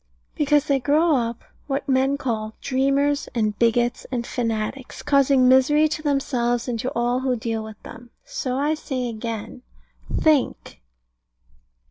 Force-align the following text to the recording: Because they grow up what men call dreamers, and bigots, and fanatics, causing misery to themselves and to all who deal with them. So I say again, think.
Because 0.33 0.65
they 0.65 0.79
grow 0.79 1.15
up 1.15 1.43
what 1.67 1.87
men 1.87 2.17
call 2.17 2.55
dreamers, 2.59 3.29
and 3.35 3.55
bigots, 3.59 4.07
and 4.11 4.25
fanatics, 4.25 5.03
causing 5.03 5.47
misery 5.47 5.87
to 5.89 6.01
themselves 6.01 6.67
and 6.67 6.79
to 6.79 6.91
all 6.95 7.19
who 7.19 7.35
deal 7.35 7.63
with 7.63 7.79
them. 7.83 8.09
So 8.25 8.55
I 8.57 8.73
say 8.73 9.09
again, 9.09 9.61
think. 10.11 10.81